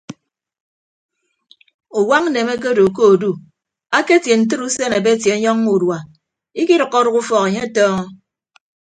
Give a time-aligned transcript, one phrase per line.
[1.99, 3.31] Uwak nneme akedo ke odu
[3.97, 5.97] aketie ntoro usen abeti ọnyọññọ urua
[6.61, 8.03] idʌkkọdʌk ufọk anye atọọñọ.